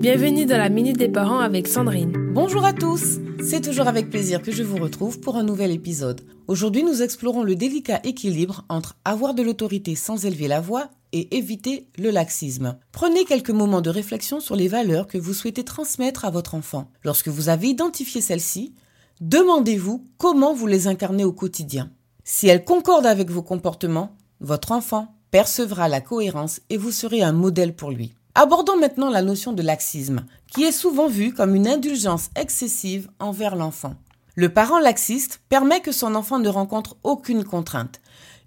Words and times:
Bienvenue 0.00 0.46
dans 0.46 0.56
la 0.56 0.70
Minute 0.70 0.96
des 0.96 1.10
Parents 1.10 1.40
avec 1.40 1.68
Sandrine. 1.68 2.32
Bonjour 2.32 2.64
à 2.64 2.72
tous 2.72 3.18
C'est 3.44 3.60
toujours 3.60 3.86
avec 3.86 4.08
plaisir 4.08 4.40
que 4.40 4.50
je 4.50 4.62
vous 4.62 4.78
retrouve 4.78 5.20
pour 5.20 5.36
un 5.36 5.42
nouvel 5.42 5.72
épisode. 5.72 6.22
Aujourd'hui, 6.48 6.82
nous 6.82 7.02
explorons 7.02 7.42
le 7.42 7.54
délicat 7.54 8.00
équilibre 8.02 8.64
entre 8.70 8.96
avoir 9.04 9.34
de 9.34 9.42
l'autorité 9.42 9.94
sans 9.96 10.24
élever 10.24 10.48
la 10.48 10.62
voix 10.62 10.88
et 11.12 11.36
éviter 11.36 11.86
le 11.98 12.08
laxisme. 12.08 12.78
Prenez 12.92 13.26
quelques 13.26 13.50
moments 13.50 13.82
de 13.82 13.90
réflexion 13.90 14.40
sur 14.40 14.56
les 14.56 14.68
valeurs 14.68 15.06
que 15.06 15.18
vous 15.18 15.34
souhaitez 15.34 15.64
transmettre 15.64 16.24
à 16.24 16.30
votre 16.30 16.54
enfant. 16.54 16.90
Lorsque 17.04 17.28
vous 17.28 17.50
avez 17.50 17.68
identifié 17.68 18.22
celles-ci, 18.22 18.74
demandez-vous 19.20 20.08
comment 20.16 20.54
vous 20.54 20.66
les 20.66 20.86
incarnez 20.86 21.24
au 21.24 21.32
quotidien. 21.34 21.90
Si 22.24 22.48
elles 22.48 22.64
concordent 22.64 23.04
avec 23.04 23.30
vos 23.30 23.42
comportements, 23.42 24.16
votre 24.40 24.72
enfant 24.72 25.14
percevra 25.30 25.88
la 25.88 26.00
cohérence 26.00 26.62
et 26.70 26.78
vous 26.78 26.90
serez 26.90 27.20
un 27.20 27.32
modèle 27.32 27.76
pour 27.76 27.90
lui. 27.90 28.14
Abordons 28.36 28.76
maintenant 28.76 29.10
la 29.10 29.22
notion 29.22 29.52
de 29.52 29.62
laxisme, 29.62 30.24
qui 30.46 30.62
est 30.62 30.72
souvent 30.72 31.08
vue 31.08 31.34
comme 31.34 31.56
une 31.56 31.66
indulgence 31.66 32.30
excessive 32.36 33.10
envers 33.18 33.56
l'enfant. 33.56 33.94
Le 34.36 34.48
parent 34.48 34.78
laxiste 34.78 35.40
permet 35.48 35.80
que 35.80 35.90
son 35.90 36.14
enfant 36.14 36.38
ne 36.38 36.48
rencontre 36.48 36.96
aucune 37.02 37.42
contrainte. 37.42 38.00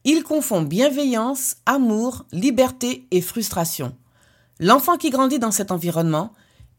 Il 0.06 0.24
confond 0.24 0.62
bienveillance, 0.62 1.58
amour, 1.66 2.26
liberté 2.32 3.08
et 3.12 3.22
frustration. 3.22 3.94
L'enfant 4.60 4.98
qui 4.98 5.10
grandit 5.10 5.40
dans 5.40 5.52
cet 5.52 5.72
environnement 5.72 6.32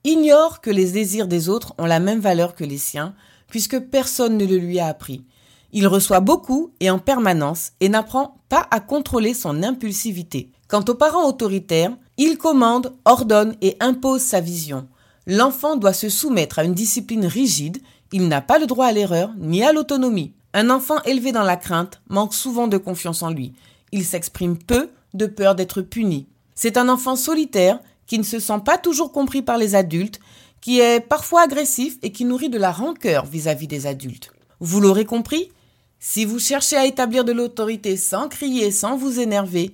ignore 0.05 0.63
que 0.63 0.71
les 0.71 0.93
désirs 0.93 1.29
des 1.29 1.51
autres 1.51 1.75
ont 1.77 1.87
la 1.87 2.01
même 2.01 2.21
valeur 2.21 2.55
que 2.55 2.65
les 2.65 2.79
siens, 2.79 3.15
puisque 3.49 3.79
personne 3.79 4.39
ne 4.39 4.47
le 4.47 4.57
lui 4.57 4.79
a 4.79 4.87
appris. 4.87 5.25
Il 5.73 5.87
reçoit 5.87 6.21
beaucoup 6.21 6.73
et 6.81 6.89
en 6.89 6.99
permanence 6.99 7.73
et 7.81 7.89
n'apprend 7.91 8.39
pas 8.49 8.67
à 8.71 8.81
contrôler 8.81 9.35
son 9.35 9.63
impulsivité. 9.63 10.51
Quant 10.69 10.85
aux 10.89 10.95
parents 10.95 11.29
autoritaires, 11.29 11.97
il 12.17 12.39
commande, 12.39 12.95
ordonne 13.05 13.57
et 13.61 13.77
impose 13.81 14.23
sa 14.23 14.41
vision. 14.41 14.87
L'enfant 15.27 15.77
doit 15.77 15.93
se 15.93 16.09
soumettre 16.09 16.59
à 16.59 16.65
une 16.65 16.75
discipline 16.75 17.27
rigide, 17.27 17.79
il 18.13 18.29
n'a 18.29 18.41
pas 18.41 18.59
le 18.59 18.67
droit 18.67 18.87
à 18.87 18.93
l'erreur 18.93 19.33
ni 19.39 19.65
à 19.65 19.73
l'autonomie. 19.73 20.33
Un 20.53 20.71
enfant 20.71 21.03
élevé 21.03 21.33
dans 21.33 21.43
la 21.43 21.57
crainte 21.57 22.01
manque 22.09 22.35
souvent 22.35 22.69
de 22.69 22.79
confiance 22.79 23.23
en 23.23 23.31
lui. 23.31 23.55
Il 23.91 24.05
s'exprime 24.05 24.57
peu 24.57 24.91
de 25.15 25.27
peur 25.27 25.55
d'être 25.55 25.83
puni. 25.83 26.27
C'est 26.55 26.77
un 26.77 26.89
enfant 26.89 27.17
solitaire 27.17 27.81
qui 28.07 28.19
ne 28.19 28.25
se 28.25 28.39
sent 28.39 28.61
pas 28.65 28.79
toujours 28.79 29.11
compris 29.11 29.43
par 29.43 29.59
les 29.59 29.75
adultes, 29.75 30.21
qui 30.61 30.79
est 30.79 31.01
parfois 31.01 31.43
agressif 31.43 31.99
et 32.03 32.13
qui 32.13 32.25
nourrit 32.25 32.51
de 32.51 32.59
la 32.59 32.71
rancœur 32.71 33.25
vis-à-vis 33.25 33.67
des 33.67 33.87
adultes. 33.87 34.31
Vous 34.61 34.81
l'aurez 34.81 35.05
compris, 35.05 35.51
si 35.99 36.25
vous 36.25 36.39
cherchez 36.39 36.77
à 36.77 36.87
établir 36.87 37.25
de 37.25 37.33
l'autorité 37.33 37.97
sans 37.97 38.29
crier, 38.29 38.71
sans 38.71 38.97
vous 38.97 39.21
énerver, 39.21 39.73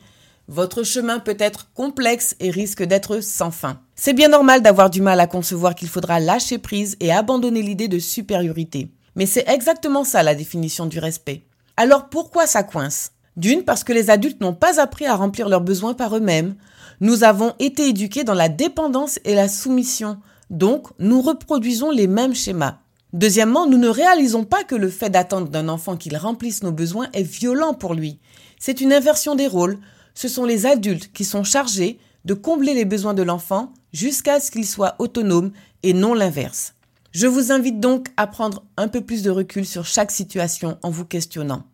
votre 0.51 0.83
chemin 0.83 1.21
peut 1.21 1.37
être 1.39 1.73
complexe 1.75 2.35
et 2.41 2.51
risque 2.51 2.83
d'être 2.83 3.23
sans 3.23 3.53
fin. 3.53 3.79
C'est 3.95 4.15
bien 4.15 4.27
normal 4.27 4.63
d'avoir 4.63 4.91
du 4.91 5.01
mal 5.01 5.21
à 5.21 5.29
concevoir 5.29 5.77
qu'il 5.77 5.89
faudra 5.89 6.19
lâcher 6.19 6.59
prise 6.59 6.97
et 6.99 7.13
abandonner 7.13 7.63
l'idée 7.63 7.87
de 7.87 8.01
supériorité. 8.01 8.91
Mais 9.15 9.27
c'est 9.27 9.49
exactement 9.49 10.03
ça 10.03 10.25
la 10.25 10.35
définition 10.35 10.87
du 10.87 10.99
respect. 10.99 11.45
Alors 11.77 12.09
pourquoi 12.09 12.49
ça 12.49 12.65
coince? 12.65 13.13
D'une, 13.37 13.63
parce 13.63 13.85
que 13.85 13.93
les 13.93 14.11
adultes 14.11 14.41
n'ont 14.41 14.53
pas 14.53 14.81
appris 14.81 15.07
à 15.07 15.15
remplir 15.15 15.49
leurs 15.49 15.61
besoins 15.61 15.95
par 15.95 16.17
eux-mêmes. 16.17 16.57
Nous 17.01 17.23
avons 17.23 17.55
été 17.61 17.89
éduqués 17.89 18.25
dans 18.25 18.35
la 18.35 18.49
dépendance 18.49 19.21
et 19.25 19.37
la 19.37 19.49
soumission. 19.49 20.19
Donc, 20.51 20.89
nous 20.99 21.23
reproduisons 21.23 21.93
les 21.93 22.09
mêmes 22.09 22.35
schémas. 22.35 22.79
Deuxièmement, 23.13 23.69
nous 23.69 23.79
ne 23.79 23.89
réalisons 23.89 24.45
pas 24.45 24.65
que 24.65 24.75
le 24.75 24.91
fait 24.91 25.11
d'attendre 25.11 25.49
d'un 25.49 25.69
enfant 25.69 25.97
qu'il 25.97 26.17
remplisse 26.17 26.65
nos 26.65 26.73
besoins 26.73 27.09
est 27.13 27.23
violent 27.23 27.73
pour 27.73 27.95
lui. 27.95 28.19
C'est 28.59 28.81
une 28.81 28.93
inversion 28.93 29.37
des 29.37 29.47
rôles. 29.47 29.79
Ce 30.21 30.29
sont 30.29 30.45
les 30.45 30.67
adultes 30.67 31.11
qui 31.15 31.25
sont 31.25 31.45
chargés 31.45 31.99
de 32.27 32.35
combler 32.35 32.75
les 32.75 32.85
besoins 32.85 33.15
de 33.15 33.23
l'enfant 33.23 33.73
jusqu'à 33.95 34.39
ce 34.39 34.51
qu'il 34.51 34.67
soit 34.67 34.97
autonome 34.99 35.51
et 35.83 35.95
non 35.95 36.13
l'inverse. 36.13 36.75
Je 37.13 37.27
vous 37.27 37.53
invite 37.53 37.81
donc 37.81 38.09
à 38.19 38.27
prendre 38.27 38.63
un 38.77 38.89
peu 38.89 39.01
plus 39.01 39.23
de 39.23 39.31
recul 39.31 39.65
sur 39.65 39.87
chaque 39.87 40.11
situation 40.11 40.77
en 40.83 40.91
vous 40.91 41.07
questionnant. 41.07 41.65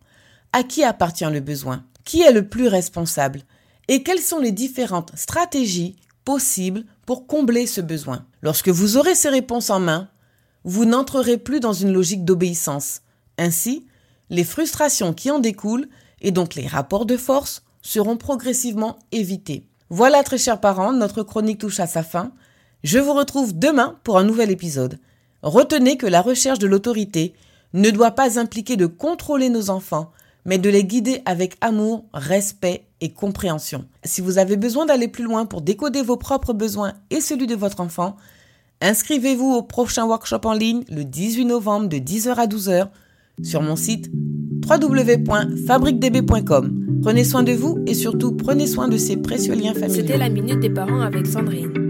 À 0.53 0.63
qui 0.63 0.85
appartient 0.85 1.29
le 1.29 1.41
besoin? 1.41 1.83
Qui 2.05 2.21
est 2.21 2.31
le 2.31 2.47
plus 2.47 2.69
responsable? 2.69 3.41
Et 3.89 4.01
quelles 4.01 4.21
sont 4.21 4.39
les 4.39 4.53
différentes 4.53 5.11
stratégies 5.17 5.97
possibles 6.23 6.85
pour 7.05 7.27
combler 7.27 7.67
ce 7.67 7.81
besoin? 7.81 8.25
Lorsque 8.41 8.69
vous 8.69 8.95
aurez 8.95 9.15
ces 9.15 9.27
réponses 9.27 9.69
en 9.69 9.81
main, 9.81 10.07
vous 10.63 10.85
n'entrerez 10.85 11.37
plus 11.37 11.59
dans 11.59 11.73
une 11.73 11.91
logique 11.91 12.23
d'obéissance. 12.23 13.01
Ainsi, 13.37 13.87
les 14.29 14.45
frustrations 14.45 15.13
qui 15.13 15.31
en 15.31 15.39
découlent, 15.39 15.89
et 16.21 16.31
donc 16.31 16.55
les 16.55 16.65
rapports 16.65 17.05
de 17.05 17.17
force, 17.17 17.63
seront 17.87 18.17
progressivement 18.17 18.99
évités. 19.13 19.63
Voilà, 19.89 20.21
très 20.23 20.37
chers 20.37 20.59
parents, 20.59 20.91
notre 20.91 21.23
chronique 21.23 21.59
touche 21.59 21.79
à 21.79 21.87
sa 21.87 22.03
fin. 22.03 22.33
Je 22.83 22.99
vous 22.99 23.13
retrouve 23.13 23.57
demain 23.57 23.97
pour 24.03 24.17
un 24.17 24.25
nouvel 24.25 24.51
épisode. 24.51 24.99
Retenez 25.41 25.95
que 25.95 26.05
la 26.05 26.21
recherche 26.21 26.59
de 26.59 26.67
l'autorité 26.67 27.33
ne 27.73 27.89
doit 27.89 28.11
pas 28.11 28.39
impliquer 28.39 28.75
de 28.75 28.87
contrôler 28.87 29.49
nos 29.49 29.69
enfants, 29.69 30.11
mais 30.43 30.57
de 30.57 30.69
les 30.69 30.83
guider 30.83 31.21
avec 31.25 31.55
amour, 31.61 32.03
respect 32.13 32.83
et 32.99 33.13
compréhension. 33.13 33.85
Si 34.03 34.19
vous 34.19 34.37
avez 34.37 34.57
besoin 34.57 34.85
d'aller 34.85 35.07
plus 35.07 35.23
loin 35.23 35.45
pour 35.45 35.61
décoder 35.61 36.01
vos 36.01 36.17
propres 36.17 36.53
besoins 36.53 36.93
et 37.09 37.21
celui 37.21 37.47
de 37.47 37.55
votre 37.55 37.79
enfant, 37.79 38.17
Inscrivez-vous 38.79 39.53
au 39.53 39.63
prochain 39.63 40.05
workshop 40.05 40.41
en 40.43 40.53
ligne 40.53 40.83
le 40.91 41.03
18 41.03 41.45
novembre 41.45 41.89
de 41.89 41.97
10h 41.97 42.35
à 42.35 42.45
12h 42.45 42.89
sur 43.43 43.63
mon 43.63 43.75
site 43.75 44.11
www.fabriquedb.com. 44.69 46.99
Prenez 47.01 47.23
soin 47.23 47.43
de 47.43 47.53
vous 47.53 47.79
et 47.87 47.93
surtout 47.93 48.33
prenez 48.33 48.67
soin 48.67 48.87
de 48.87 48.97
ces 48.97 49.17
précieux 49.17 49.55
liens 49.55 49.73
familiaux. 49.73 49.95
C'était 49.95 50.17
la 50.17 50.29
minute 50.29 50.59
des 50.59 50.69
parents 50.69 51.01
avec 51.01 51.25
Sandrine. 51.25 51.86